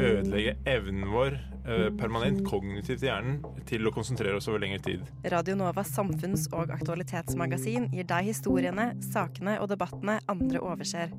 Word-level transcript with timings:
ødelegge 0.00 0.56
evnen 0.68 1.10
vår 1.12 1.34
eh, 1.36 1.88
permanent 1.98 2.44
kognitivt 2.48 3.02
i 3.04 3.08
hjernen 3.10 3.42
til 3.68 3.86
å 3.86 3.92
konsentrere 3.94 4.36
oss 4.38 4.48
over 4.50 4.62
lengre 4.62 4.80
tid. 4.84 5.00
Radio 5.32 5.56
Novas 5.58 5.92
samfunns- 5.96 6.48
og 6.56 6.72
aktualitetsmagasin 6.74 7.90
gir 7.92 8.06
deg 8.08 8.30
historiene, 8.30 8.92
sakene 9.12 9.58
og 9.60 9.68
debattene 9.72 10.20
andre 10.32 10.62
overser. 10.62 11.12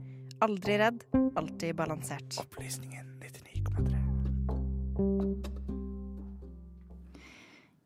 Aldri 0.43 0.79
redd, 0.81 1.05
alltid 1.39 1.75
balansert. 1.77 2.39
Opplysningen 2.41 3.05
99,3. 3.21 4.03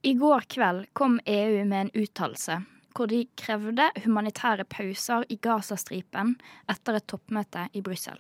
I 0.08 0.14
går 0.16 0.42
kveld 0.48 0.86
kom 0.96 1.20
EU 1.26 1.66
med 1.66 1.80
en 1.82 1.94
uttalelse 1.98 2.62
hvor 2.98 3.10
de 3.12 3.28
krevde 3.38 3.92
humanitære 4.06 4.66
pauser 4.66 5.26
i 5.30 5.38
Gazastripen 5.38 6.34
etter 6.72 6.98
et 6.98 7.06
toppmøte 7.12 7.68
i 7.78 7.84
Brussel. 7.86 8.18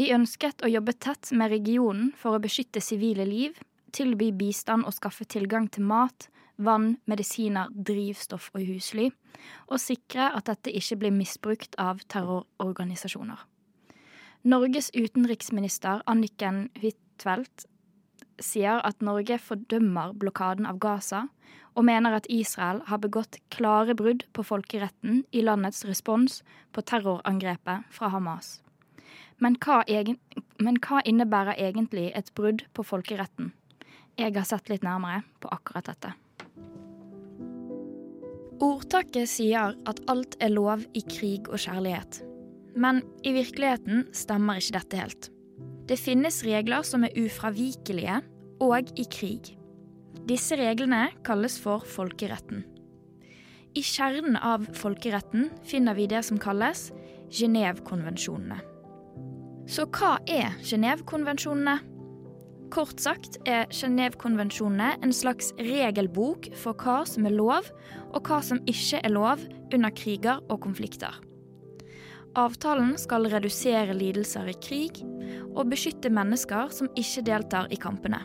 De 0.00 0.08
ønsket 0.14 0.64
å 0.64 0.70
jobbe 0.72 0.94
tett 0.96 1.32
med 1.36 1.52
regionen 1.52 2.12
for 2.16 2.36
å 2.36 2.42
beskytte 2.42 2.80
sivile 2.80 3.26
liv, 3.28 3.58
tilby 3.92 4.30
bistand 4.32 4.86
og 4.88 4.96
skaffe 4.96 5.26
tilgang 5.28 5.68
til 5.68 5.84
mat, 5.84 6.28
vann, 6.56 6.96
medisiner, 7.08 7.68
drivstoff 7.72 8.50
og 8.54 8.64
husly, 8.64 9.10
og 9.68 9.80
sikre 9.82 10.30
at 10.32 10.48
dette 10.48 10.72
ikke 10.72 11.00
blir 11.02 11.14
misbrukt 11.14 11.76
av 11.80 12.00
terrororganisasjoner. 12.12 13.44
Norges 14.48 14.90
utenriksminister 14.96 16.02
Anniken 16.10 16.64
Huitfeldt 16.80 17.68
sier 18.42 18.80
at 18.82 19.04
Norge 19.04 19.36
fordømmer 19.38 20.16
blokaden 20.18 20.66
av 20.66 20.80
Gaza, 20.82 21.26
og 21.72 21.86
mener 21.88 22.16
at 22.16 22.26
Israel 22.28 22.82
har 22.88 23.00
begått 23.00 23.38
klare 23.54 23.94
brudd 23.96 24.26
på 24.36 24.44
folkeretten 24.44 25.22
i 25.32 25.44
landets 25.44 25.86
respons 25.88 26.42
på 26.72 26.84
terrorangrepet 26.84 27.88
fra 27.92 28.10
Hamas. 28.12 28.58
Men 29.42 29.56
hva, 29.58 29.80
egen, 29.90 30.18
men 30.62 30.78
hva 30.84 31.00
innebærer 31.08 31.58
egentlig 31.58 32.12
et 32.14 32.30
brudd 32.38 32.62
på 32.76 32.84
folkeretten? 32.86 33.50
Jeg 34.20 34.36
har 34.36 34.46
sett 34.46 34.68
litt 34.70 34.84
nærmere 34.86 35.24
på 35.42 35.50
akkurat 35.50 35.88
dette. 35.90 36.12
Ordtaket 38.62 39.26
sier 39.26 39.74
at 39.90 40.02
alt 40.12 40.36
er 40.38 40.52
lov 40.52 40.84
i 40.94 41.02
krig 41.02 41.48
og 41.50 41.58
kjærlighet. 41.58 42.20
Men 42.78 43.02
i 43.26 43.32
virkeligheten 43.34 44.06
stemmer 44.14 44.60
ikke 44.60 44.76
dette 44.78 45.00
helt. 45.00 45.30
Det 45.90 45.98
finnes 45.98 46.44
regler 46.46 46.86
som 46.86 47.02
er 47.02 47.16
ufravikelige, 47.18 48.20
og 48.62 48.92
i 48.94 49.08
krig. 49.10 49.56
Disse 50.28 50.54
reglene 50.54 51.08
kalles 51.26 51.56
for 51.58 51.82
folkeretten. 51.82 52.62
I 53.74 53.82
kjernen 53.82 54.36
av 54.38 54.68
folkeretten 54.78 55.50
finner 55.66 55.98
vi 55.98 56.06
det 56.06 56.22
som 56.28 56.38
kalles 56.38 56.92
Genévekonvensjonene. 57.32 58.71
Så 59.66 59.86
hva 59.94 60.16
er 60.26 60.54
Genévekonvensjonene? 60.66 61.78
Kort 62.72 63.02
sagt 63.04 63.36
er 63.48 63.66
Genévekonvensjonene 63.70 64.94
en 65.04 65.12
slags 65.12 65.52
regelbok 65.60 66.48
for 66.58 66.74
hva 66.80 67.02
som 67.08 67.26
er 67.28 67.36
lov, 67.36 67.68
og 68.12 68.26
hva 68.26 68.40
som 68.44 68.62
ikke 68.66 69.02
er 69.04 69.12
lov 69.12 69.44
under 69.72 69.92
kriger 69.92 70.40
og 70.48 70.62
konflikter. 70.64 71.14
Avtalen 72.38 72.94
skal 72.96 73.28
redusere 73.28 73.92
lidelser 73.92 74.48
i 74.48 74.56
krig 74.64 75.02
og 75.52 75.68
beskytte 75.68 76.08
mennesker 76.08 76.72
som 76.72 76.88
ikke 76.96 77.26
deltar 77.28 77.68
i 77.68 77.78
kampene. 77.80 78.22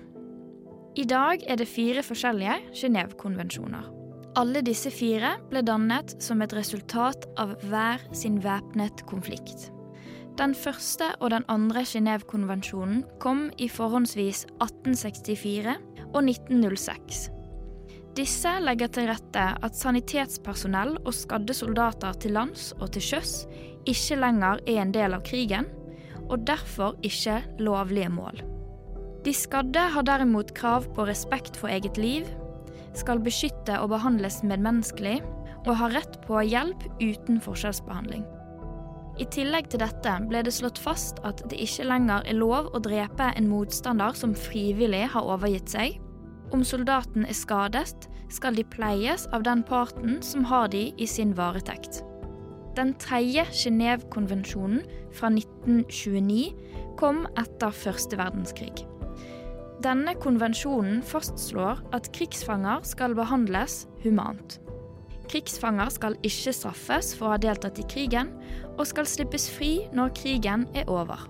I 0.97 1.03
dag 1.05 1.43
er 1.45 1.59
det 1.59 1.67
fire 1.69 2.01
forskjellige 2.01 2.57
Genévekonvensjoner. 2.79 3.93
Alle 4.37 4.61
disse 4.65 4.89
fire 4.93 5.35
ble 5.51 5.61
dannet 5.65 6.15
som 6.23 6.41
et 6.41 6.53
resultat 6.55 7.27
av 7.41 7.57
hver 7.67 8.01
sin 8.15 8.39
væpnet 8.41 9.03
konflikt. 9.09 9.73
Den 10.37 10.53
første 10.53 11.07
og 11.17 11.31
den 11.33 11.45
andre 11.49 11.81
Genévekonvensjonen 11.81 12.99
kom 13.17 13.47
i 13.57 13.65
forhåndsvis 13.73 14.43
1864 14.61 15.73
og 16.11 16.19
1906. 16.21 17.23
Disse 18.17 18.51
legger 18.61 18.91
til 18.93 19.09
rette 19.09 19.47
at 19.65 19.79
sanitetspersonell 19.79 20.93
og 20.99 21.09
skadde 21.17 21.57
soldater 21.57 22.13
til 22.21 22.37
lands 22.37 22.69
og 22.77 22.91
til 22.93 23.07
sjøs 23.09 23.33
ikke 23.89 24.19
lenger 24.21 24.61
er 24.67 24.83
en 24.83 24.93
del 24.93 25.17
av 25.17 25.25
krigen, 25.25 25.65
og 26.27 26.45
derfor 26.45 26.93
ikke 27.07 27.39
lovlige 27.57 28.13
mål. 28.13 28.41
De 29.25 29.33
skadde 29.33 29.89
har 29.95 30.05
derimot 30.05 30.53
krav 30.53 30.85
på 30.93 31.09
respekt 31.09 31.57
for 31.57 31.73
eget 31.73 31.97
liv, 31.97 32.29
skal 32.93 33.25
beskytte 33.25 33.81
og 33.81 33.89
behandles 33.89 34.43
medmenneskelig, 34.45 35.19
og 35.65 35.77
har 35.81 35.97
rett 35.97 36.21
på 36.29 36.45
hjelp 36.45 36.85
uten 37.01 37.41
forskjellsbehandling. 37.41 38.25
I 39.17 39.25
tillegg 39.33 39.71
til 39.73 39.81
dette 39.81 40.11
ble 40.29 40.43
det 40.45 40.53
slått 40.53 40.77
fast 40.81 41.21
at 41.25 41.41
det 41.49 41.57
ikke 41.63 41.87
lenger 41.89 42.27
er 42.29 42.37
lov 42.37 42.69
å 42.75 42.81
drepe 42.85 43.31
en 43.33 43.47
motstander 43.49 44.13
som 44.17 44.35
frivillig 44.37 45.07
har 45.13 45.25
overgitt 45.25 45.73
seg. 45.73 45.95
Om 46.53 46.61
soldaten 46.63 47.25
er 47.25 47.35
skadet, 47.35 48.07
skal 48.29 48.55
de 48.55 48.65
pleies 48.67 49.25
av 49.33 49.45
den 49.47 49.63
parten 49.65 50.19
som 50.23 50.45
har 50.47 50.69
de 50.71 50.89
i 50.95 51.07
sin 51.09 51.33
varetekt. 51.37 52.03
Den 52.77 52.93
tredje 53.01 53.47
Genévekonvensjonen 53.63 54.83
fra 55.17 55.31
1929 55.33 56.51
kom 56.99 57.23
etter 57.39 57.73
første 57.73 58.19
verdenskrig. 58.19 58.85
Denne 59.81 60.13
konvensjonen 60.21 61.01
fastslår 61.05 61.81
at 61.93 62.11
krigsfanger 62.13 62.85
skal 62.85 63.17
behandles 63.17 63.85
humant. 64.05 64.59
Krigsfanger 65.27 65.91
skal 65.91 66.15
ikke 66.25 66.53
straffes 66.55 67.11
for 67.17 67.27
å 67.27 67.33
ha 67.35 67.41
deltatt 67.41 67.79
i 67.81 67.87
krigen, 67.91 68.31
og 68.77 68.87
skal 68.87 69.09
slippes 69.09 69.49
fri 69.51 69.71
når 69.95 70.13
krigen 70.15 70.65
er 70.77 70.87
over. 70.91 71.25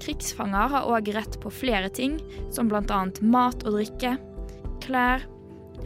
Krigsfanger 0.00 0.72
har 0.72 0.88
òg 0.88 1.10
rett 1.12 1.36
på 1.42 1.52
flere 1.52 1.90
ting, 1.92 2.16
som 2.52 2.70
bl.a. 2.70 3.02
mat 3.20 3.66
og 3.66 3.76
drikke, 3.76 4.14
klær, 4.80 5.26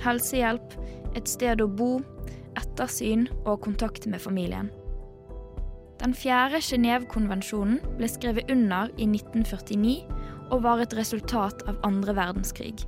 helsehjelp, 0.04 0.78
et 1.18 1.30
sted 1.30 1.62
å 1.62 1.66
bo, 1.70 1.98
ettersyn 2.58 3.26
og 3.44 3.64
kontakt 3.66 4.06
med 4.06 4.22
familien. 4.22 4.70
Den 5.98 6.14
fjerde 6.14 6.60
Genévekonvensjonen 6.62 7.78
ble 7.98 8.08
skrevet 8.10 8.50
under 8.52 8.90
i 8.98 9.06
1949 9.08 10.02
og 10.52 10.64
var 10.66 10.82
et 10.82 10.94
resultat 10.98 11.62
av 11.70 11.78
andre 11.86 12.14
verdenskrig. 12.18 12.84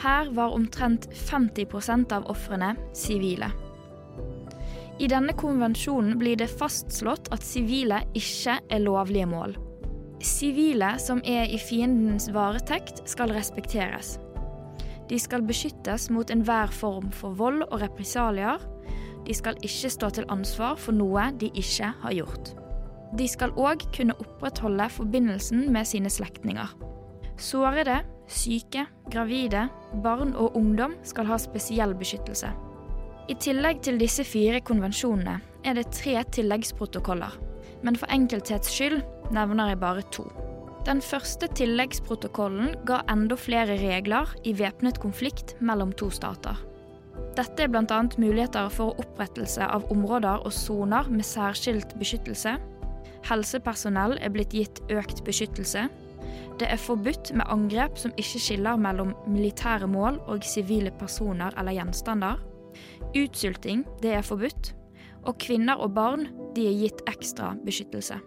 Her 0.00 0.30
var 0.32 0.54
omtrent 0.56 1.08
50% 1.12 2.12
av 2.12 2.30
ofrene 2.32 2.74
sivile. 2.96 3.50
I 5.00 5.08
denne 5.08 5.32
konvensjonen 5.36 6.18
blir 6.20 6.38
det 6.40 6.48
fastslått 6.52 7.28
at 7.32 7.44
sivile 7.44 8.02
ikke 8.16 8.58
er 8.68 8.82
lovlige 8.84 9.28
mål. 9.28 9.54
Sivile 10.24 10.94
som 11.00 11.20
er 11.24 11.48
i 11.48 11.60
fiendens 11.60 12.28
varetekt, 12.32 13.02
skal 13.08 13.32
respekteres. 13.32 14.18
De 15.08 15.18
skal 15.18 15.44
beskyttes 15.44 16.08
mot 16.12 16.30
enhver 16.30 16.72
form 16.72 17.08
for 17.16 17.36
vold 17.36 17.64
og 17.70 17.80
represalier. 17.82 18.60
De 19.26 19.36
skal 19.36 19.56
ikke 19.64 19.90
stå 19.92 20.10
til 20.16 20.28
ansvar 20.32 20.76
for 20.80 20.96
noe 20.96 21.30
de 21.40 21.48
ikke 21.52 21.92
har 22.04 22.16
gjort. 22.16 22.52
De 23.18 23.26
skal 23.28 23.52
òg 23.58 23.88
kunne 23.96 24.16
opprettholde 24.22 24.86
forbindelsen 24.92 25.66
med 25.72 25.88
sine 25.88 26.12
slektninger. 26.12 26.72
Sårede, 27.40 27.98
syke, 28.30 28.86
gravide, 29.12 29.68
barn 30.04 30.34
og 30.38 30.56
ungdom 30.58 30.96
skal 31.06 31.28
ha 31.30 31.38
spesiell 31.40 31.94
beskyttelse. 31.98 32.50
I 33.30 33.36
tillegg 33.38 33.82
til 33.86 34.00
disse 34.00 34.24
fire 34.26 34.62
konvensjonene 34.64 35.38
er 35.66 35.76
det 35.76 35.90
tre 35.94 36.16
tilleggsprotokoller, 36.34 37.36
men 37.84 37.98
for 37.98 38.10
enkelthets 38.10 38.72
skyld 38.72 39.02
nevner 39.34 39.70
jeg 39.72 39.82
bare 39.82 40.06
to. 40.14 40.24
Den 40.86 41.02
første 41.04 41.46
tilleggsprotokollen 41.58 42.72
ga 42.88 43.02
enda 43.12 43.36
flere 43.36 43.76
regler 43.82 44.32
i 44.48 44.54
væpnet 44.56 44.98
konflikt 45.02 45.54
mellom 45.60 45.92
to 45.92 46.08
stater. 46.10 46.56
Dette 47.36 47.66
er 47.66 47.70
bl.a. 47.70 48.00
muligheter 48.18 48.70
for 48.72 48.96
opprettelse 48.98 49.62
av 49.62 49.84
områder 49.92 50.40
og 50.46 50.54
soner 50.56 51.10
med 51.12 51.26
særskilt 51.26 51.92
beskyttelse. 52.00 52.56
Helsepersonell 53.28 54.16
er 54.18 54.32
blitt 54.32 54.56
gitt 54.56 54.80
økt 54.90 55.20
beskyttelse. 55.26 55.86
Det 56.60 56.68
er 56.68 56.80
forbudt 56.80 57.30
med 57.32 57.48
angrep 57.48 57.96
som 57.96 58.12
ikke 58.20 58.40
skiller 58.42 58.76
mellom 58.76 59.14
militære 59.32 59.88
mål 59.88 60.18
og 60.28 60.44
sivile 60.44 60.92
personer 61.00 61.54
eller 61.56 61.72
gjenstander. 61.78 62.42
Utsulting 63.16 63.86
det 64.02 64.12
er 64.18 64.26
forbudt. 64.26 64.74
Og 65.24 65.38
kvinner 65.40 65.80
og 65.80 65.94
barn 65.96 66.26
de 66.56 66.66
er 66.68 66.76
gitt 66.82 67.00
ekstra 67.08 67.54
beskyttelse. 67.64 68.18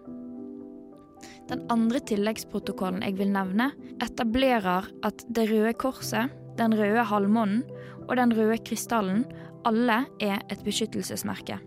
Den 1.48 1.62
andre 1.70 2.00
tilleggsprotokollen 2.08 3.04
jeg 3.04 3.18
vil 3.18 3.30
nevne, 3.34 3.70
etablerer 4.02 4.90
at 5.04 5.24
Det 5.28 5.50
røde 5.50 5.72
korset, 5.74 6.30
den 6.58 6.74
røde 6.74 7.04
halvmånen 7.04 7.62
og 8.08 8.16
den 8.16 8.34
røde 8.36 8.58
krystallen 8.64 9.24
alle 9.64 10.04
er 10.20 10.42
et 10.50 10.64
beskyttelsesmerke. 10.64 11.58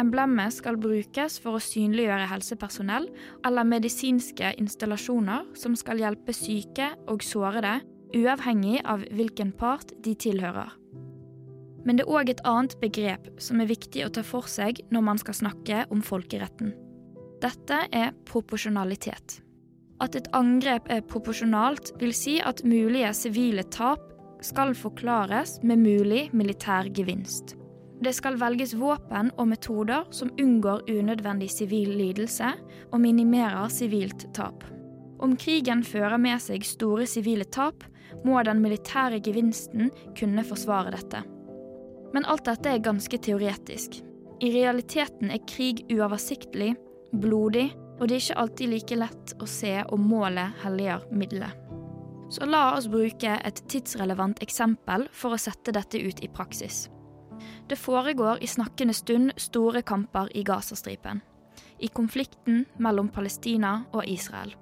Emblemet 0.00 0.56
skal 0.56 0.78
brukes 0.80 1.36
for 1.42 1.56
å 1.56 1.62
synliggjøre 1.62 2.28
helsepersonell 2.30 3.06
eller 3.46 3.68
medisinske 3.68 4.54
installasjoner 4.58 5.52
som 5.58 5.76
skal 5.78 6.02
hjelpe 6.02 6.34
syke 6.34 6.90
og 7.10 7.22
sårede, 7.22 7.78
uavhengig 8.14 8.80
av 8.86 9.04
hvilken 9.14 9.52
part 9.58 9.94
de 10.02 10.14
tilhører. 10.18 10.72
Men 11.84 11.98
det 11.98 12.06
er 12.06 12.16
òg 12.16 12.30
et 12.32 12.42
annet 12.48 12.76
begrep 12.80 13.28
som 13.42 13.60
er 13.60 13.70
viktig 13.70 14.06
å 14.06 14.12
ta 14.14 14.24
for 14.26 14.48
seg 14.50 14.80
når 14.94 15.06
man 15.10 15.20
skal 15.20 15.36
snakke 15.42 15.84
om 15.94 16.02
folkeretten. 16.02 16.72
Dette 17.44 17.82
er 17.92 18.14
proporsjonalitet. 18.24 19.40
At 20.02 20.16
et 20.18 20.30
angrep 20.34 20.88
er 20.90 21.04
proporsjonalt, 21.06 21.92
vil 22.00 22.14
si 22.16 22.38
at 22.42 22.64
mulige 22.66 23.12
sivile 23.14 23.66
tap 23.74 24.10
skal 24.44 24.74
forklares 24.76 25.58
med 25.62 25.84
mulig 25.84 26.28
militær 26.32 26.88
gevinst. 26.94 27.54
Det 28.02 28.12
skal 28.16 28.38
velges 28.40 28.74
våpen 28.74 29.30
og 29.38 29.48
metoder 29.52 30.08
som 30.14 30.32
unngår 30.40 30.88
unødvendig 30.90 31.50
sivil 31.52 31.92
lidelse 31.98 32.50
og 32.90 33.00
minimerer 33.00 33.70
sivilt 33.72 34.26
tap. 34.34 34.64
Om 35.22 35.36
krigen 35.40 35.84
fører 35.86 36.18
med 36.20 36.42
seg 36.42 36.66
store 36.66 37.06
sivile 37.08 37.46
tap, 37.46 37.84
må 38.24 38.40
den 38.46 38.60
militære 38.62 39.20
gevinsten 39.24 39.90
kunne 40.18 40.44
forsvare 40.46 40.92
dette. 40.94 41.22
Men 42.14 42.26
alt 42.30 42.44
dette 42.46 42.70
er 42.70 42.82
ganske 42.82 43.18
teoretisk. 43.18 44.00
I 44.42 44.50
realiteten 44.54 45.30
er 45.32 45.42
krig 45.48 45.84
uoversiktlig, 45.92 46.74
blodig, 47.12 47.70
og 48.00 48.08
det 48.08 48.16
er 48.16 48.24
ikke 48.24 48.40
alltid 48.42 48.72
like 48.72 48.98
lett 48.98 49.34
å 49.40 49.48
se 49.48 49.76
om 49.94 50.08
målet 50.10 50.58
helliger 50.64 51.06
middelet. 51.14 51.54
Så 52.34 52.46
la 52.48 52.72
oss 52.74 52.88
bruke 52.90 53.36
et 53.46 53.62
tidsrelevant 53.70 54.40
eksempel 54.42 55.06
for 55.14 55.34
å 55.34 55.40
sette 55.40 55.74
dette 55.76 56.00
ut 56.02 56.22
i 56.24 56.30
praksis. 56.32 56.88
Det 57.68 57.76
foregår 57.76 58.42
i 58.42 58.46
snakkende 58.46 58.94
stund 58.94 59.32
store 59.36 59.82
kamper 59.82 60.28
i 60.36 60.42
Gazastripen. 60.42 61.20
I 61.78 61.88
konflikten 61.88 62.64
mellom 62.76 63.08
Palestina 63.08 63.84
og 63.92 64.04
Israel. 64.06 64.54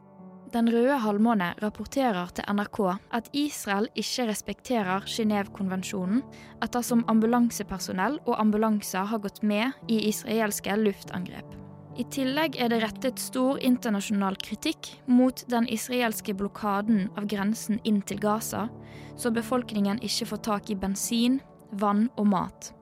Den 0.53 0.69
røde 0.69 0.99
halvmåne 1.01 1.55
rapporterer 1.63 2.29
til 2.37 2.45
NRK 2.53 2.79
at 3.17 3.29
Israel 3.33 3.89
ikke 3.97 4.27
respekterer 4.29 5.07
Genévekonvensjonen 5.09 6.21
ettersom 6.63 7.07
ambulansepersonell 7.09 8.19
og 8.27 8.37
ambulanser 8.41 9.09
har 9.09 9.23
gått 9.25 9.41
med 9.43 9.73
i 9.89 10.03
israelske 10.11 10.77
luftangrep. 10.77 11.57
I 11.97 12.05
tillegg 12.05 12.57
er 12.61 12.69
det 12.73 12.83
rettet 12.85 13.21
stor 13.21 13.59
internasjonal 13.65 14.37
kritikk 14.41 14.93
mot 15.07 15.43
den 15.49 15.67
israelske 15.69 16.37
blokaden 16.37 17.09
av 17.17 17.27
grensen 17.29 17.81
inn 17.85 18.01
til 18.05 18.21
Gaza, 18.21 18.69
så 19.17 19.33
befolkningen 19.33 20.01
ikke 20.05 20.29
får 20.33 20.45
tak 20.49 20.71
i 20.71 20.77
bensin, 20.77 21.41
vann 21.73 22.07
og 22.17 22.29
mat. 22.33 22.73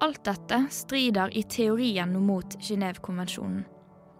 Alt 0.00 0.24
dette 0.24 0.62
strider 0.72 1.28
i 1.36 1.42
teorien 1.42 2.14
mot 2.24 2.56
Genévekonvensjonen. 2.60 3.64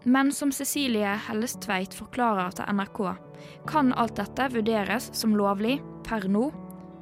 Men 0.04 0.32
som 0.32 0.52
Cecilie 0.52 1.14
Hellestveit 1.26 1.94
forklarer 1.96 2.52
til 2.56 2.68
NRK, 2.76 3.00
kan 3.68 3.92
alt 3.96 4.16
dette 4.20 4.48
vurderes 4.52 5.08
som 5.16 5.36
lovlig 5.36 5.78
per 6.04 6.28
nå 6.28 6.50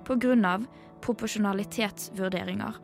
pga. 0.07 0.59
proporsjonalitetsvurderinger. 1.03 2.79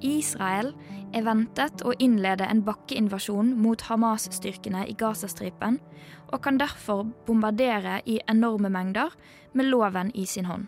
Israel 0.00 0.74
er 1.14 1.24
ventet 1.24 1.82
å 1.84 1.94
innlede 1.98 2.44
en 2.44 2.62
bakkeinvasjon 2.64 3.54
mot 3.56 3.80
Hamas-styrkene 3.88 4.86
i 4.88 4.94
Gazastripen, 4.94 5.80
og 6.32 6.42
kan 6.42 6.58
derfor 6.58 7.04
bombardere 7.26 8.00
i 8.04 8.20
enorme 8.28 8.68
mengder 8.68 9.12
med 9.52 9.70
loven 9.72 10.12
i 10.14 10.26
sin 10.26 10.44
hånd. 10.44 10.66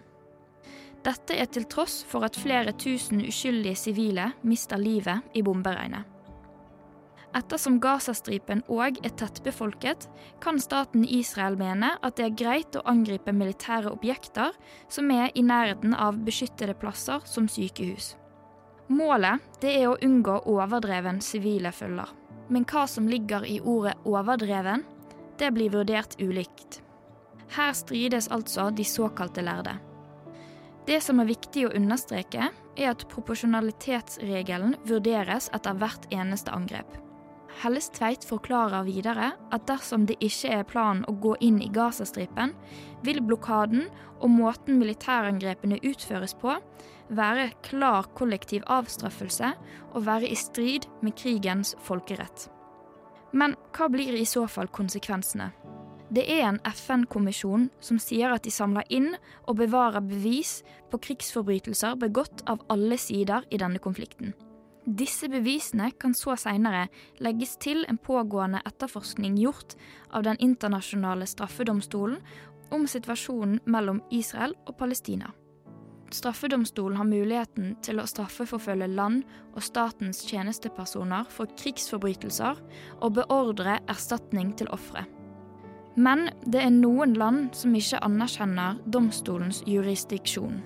Dette 1.08 1.38
er 1.40 1.48
til 1.48 1.64
tross 1.72 2.02
for 2.04 2.26
at 2.26 2.36
flere 2.36 2.74
tusen 2.76 3.22
uskyldige 3.24 3.78
sivile 3.80 4.32
mister 4.44 4.76
livet 4.76 5.24
i 5.32 5.40
bomberegnet. 5.46 6.04
Ettersom 7.36 7.76
Gazastripen 7.80 8.60
òg 8.72 8.98
er 9.04 9.12
tettbefolket, 9.20 10.06
kan 10.40 10.60
staten 10.60 11.04
Israel 11.04 11.58
mene 11.60 11.94
at 12.04 12.16
det 12.16 12.26
er 12.26 12.36
greit 12.40 12.76
å 12.76 12.84
angripe 12.88 13.32
militære 13.36 13.92
objekter 13.92 14.56
som 14.92 15.10
er 15.12 15.32
i 15.34 15.44
nærheten 15.44 15.96
av 15.96 16.20
beskyttede 16.24 16.76
plasser 16.80 17.24
som 17.28 17.48
sykehus. 17.52 18.14
Målet 18.88 19.64
er 19.64 19.90
å 19.90 19.98
unngå 20.04 20.38
overdreven 20.48 21.20
sivile 21.24 21.72
følger. 21.72 22.08
Men 22.48 22.64
hva 22.64 22.86
som 22.88 23.08
ligger 23.08 23.44
i 23.44 23.60
ordet 23.60 23.96
'overdreven', 24.04 24.84
det 25.38 25.52
blir 25.52 25.70
vurdert 25.70 26.16
ulikt. 26.20 26.80
Her 27.56 27.72
strides 27.72 28.28
altså 28.28 28.70
de 28.70 28.84
såkalte 28.84 29.44
lærde. 29.44 29.87
Det 30.88 31.02
som 31.04 31.18
er 31.20 31.28
viktig 31.28 31.66
å 31.68 31.74
understreke, 31.76 32.46
er 32.48 32.86
at 32.88 33.02
proporsjonalitetsregelen 33.10 34.78
vurderes 34.88 35.50
etter 35.52 35.76
hvert 35.76 36.06
eneste 36.14 36.54
angrep. 36.54 36.88
Helles 37.60 37.90
Tveit 37.92 38.24
forklarer 38.24 38.86
videre 38.86 39.32
at 39.52 39.66
dersom 39.68 40.06
det 40.08 40.16
ikke 40.24 40.54
er 40.54 40.64
planen 40.70 41.04
å 41.10 41.12
gå 41.20 41.34
inn 41.44 41.58
i 41.60 41.68
Gazastripen, 41.74 42.54
vil 43.04 43.20
blokaden 43.20 43.90
og 44.22 44.32
måten 44.32 44.78
militærangrepene 44.80 45.82
utføres 45.82 46.32
på, 46.40 46.56
være 47.12 47.50
klar 47.66 48.08
kollektiv 48.16 48.64
avstraffelse 48.72 49.52
og 49.92 50.06
være 50.08 50.30
i 50.32 50.40
strid 50.40 50.88
med 51.04 51.18
krigens 51.20 51.74
folkerett. 51.84 52.48
Men 53.36 53.58
hva 53.76 53.92
blir 53.92 54.16
i 54.16 54.24
så 54.24 54.46
fall 54.48 54.72
konsekvensene? 54.72 55.50
Det 56.08 56.24
er 56.24 56.46
en 56.46 56.60
FN-kommisjon 56.64 57.68
som 57.84 57.98
sier 58.00 58.32
at 58.32 58.46
de 58.46 58.52
samler 58.52 58.86
inn 58.88 59.10
og 59.44 59.58
bevarer 59.60 60.00
bevis 60.00 60.62
på 60.88 61.00
krigsforbrytelser 61.04 61.98
begått 62.00 62.40
av 62.48 62.62
alle 62.72 62.96
sider 62.96 63.44
i 63.52 63.60
denne 63.60 63.80
konflikten. 63.84 64.32
Disse 64.88 65.28
bevisene 65.28 65.90
kan 66.00 66.14
så 66.16 66.32
seinere 66.40 66.86
legges 67.20 67.58
til 67.60 67.82
en 67.90 67.98
pågående 68.00 68.62
etterforskning 68.64 69.36
gjort 69.36 69.76
av 70.08 70.24
Den 70.24 70.40
internasjonale 70.40 71.26
straffedomstolen 71.28 72.22
om 72.72 72.86
situasjonen 72.88 73.60
mellom 73.66 74.00
Israel 74.10 74.56
og 74.64 74.78
Palestina. 74.78 75.34
Straffedomstolen 76.08 76.96
har 76.96 77.04
muligheten 77.04 77.74
til 77.84 78.00
å 78.00 78.08
straffeforfølge 78.08 78.88
land 78.94 79.26
og 79.52 79.60
statens 79.62 80.22
tjenestepersoner 80.24 81.28
for 81.28 81.52
krigsforbrytelser 81.60 82.64
og 83.02 83.12
beordre 83.20 83.76
erstatning 83.92 84.56
til 84.56 84.72
ofre. 84.72 85.04
Men 85.98 86.28
det 86.46 86.60
er 86.62 86.70
noen 86.70 87.16
land 87.18 87.54
som 87.58 87.74
ikke 87.74 87.98
anerkjenner 88.06 88.76
domstolens 88.86 89.64
jurisdiksjon. 89.66 90.60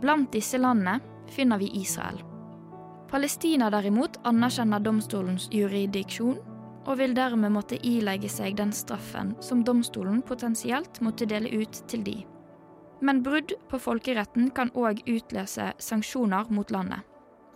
Blant 0.00 0.32
disse 0.32 0.56
landene 0.56 0.96
finner 1.28 1.60
vi 1.60 1.68
Israel. 1.82 2.22
Palestina 3.10 3.68
derimot 3.70 4.16
anerkjenner 4.24 4.80
domstolens 4.80 5.50
juridiksjon 5.52 6.40
og 6.86 6.96
vil 6.98 7.12
dermed 7.14 7.52
måtte 7.52 7.76
ilegge 7.84 8.30
seg 8.32 8.56
den 8.56 8.72
straffen 8.72 9.34
som 9.44 9.60
domstolen 9.60 10.22
potensielt 10.24 11.02
måtte 11.04 11.28
dele 11.28 11.52
ut 11.52 11.82
til 11.92 12.08
de. 12.08 12.16
Men 13.04 13.20
brudd 13.22 13.52
på 13.68 13.78
folkeretten 13.82 14.50
kan 14.56 14.72
òg 14.72 15.04
utløse 15.04 15.68
sanksjoner 15.76 16.48
mot 16.48 16.72
landet. 16.72 17.04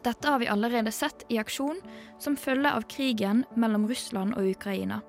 Dette 0.05 0.29
har 0.29 0.39
vi 0.45 0.53
allerede 0.53 0.93
sett 0.93 1.25
i 1.33 1.41
aksjon 1.41 1.81
som 2.21 2.37
følge 2.37 2.77
av 2.77 2.85
krigen 2.93 3.47
mellom 3.57 3.89
Russland 3.89 4.37
og 4.37 4.53
Ukraina. 4.53 5.01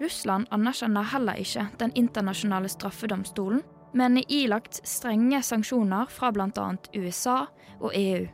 Russland 0.00 0.48
anerkjenner 0.50 1.06
heller 1.12 1.38
ikke 1.38 1.68
Den 1.78 1.92
internasjonale 1.94 2.68
straffedomstolen, 2.68 3.62
men 3.94 4.18
er 4.18 4.30
ilagt 4.32 4.80
strenge 4.88 5.38
sanksjoner 5.42 6.10
fra 6.10 6.32
bl.a. 6.34 6.66
USA 6.96 7.44
og 7.80 7.92
EU. 7.94 8.26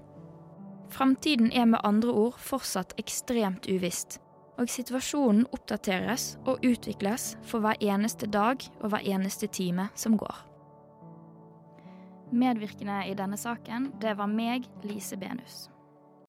Fremtiden 0.90 1.52
er 1.52 1.68
med 1.70 1.84
andre 1.84 2.12
ord 2.12 2.38
fortsatt 2.40 2.96
ekstremt 2.98 3.68
uvisst, 3.70 4.18
og 4.58 4.72
situasjonen 4.72 5.46
oppdateres 5.52 6.34
og 6.48 6.64
utvikles 6.66 7.34
for 7.46 7.62
hver 7.62 7.78
eneste 7.80 8.26
dag 8.26 8.64
og 8.80 8.90
hver 8.92 9.04
eneste 9.04 9.46
time 9.46 9.88
som 9.94 10.16
går. 10.18 10.46
Medvirkende 12.32 13.02
i 13.10 13.14
denne 13.18 13.36
saken, 13.38 13.92
det 14.00 14.16
var 14.18 14.30
meg, 14.30 14.66
Lise 14.86 15.18
Benus. 15.18 15.68